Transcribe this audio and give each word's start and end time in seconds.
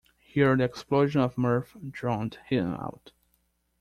Here 0.17 0.55
the 0.57 0.63
explosion 0.63 1.21
of 1.21 1.37
mirth 1.37 1.77
drowned 1.91 2.39
him 2.47 2.73
out. 2.73 3.11